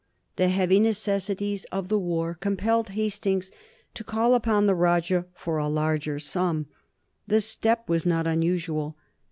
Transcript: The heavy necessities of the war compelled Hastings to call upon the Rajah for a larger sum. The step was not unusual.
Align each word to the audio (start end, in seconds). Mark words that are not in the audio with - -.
The 0.37 0.47
heavy 0.49 0.79
necessities 0.79 1.65
of 1.65 1.87
the 1.89 1.99
war 1.99 2.33
compelled 2.33 2.89
Hastings 2.89 3.51
to 3.93 4.03
call 4.03 4.33
upon 4.33 4.65
the 4.65 4.73
Rajah 4.73 5.27
for 5.35 5.59
a 5.59 5.69
larger 5.69 6.17
sum. 6.17 6.65
The 7.27 7.39
step 7.39 7.87
was 7.87 8.03
not 8.03 8.25
unusual. 8.25 8.97